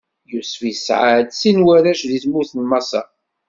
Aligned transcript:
Yusef 0.31 0.61
isɛa-d 0.71 1.29
sin 1.39 1.57
n 1.61 1.65
warrac 1.65 2.01
di 2.09 2.17
tmurt 2.23 2.51
n 2.55 2.61
Maṣer. 2.69 3.07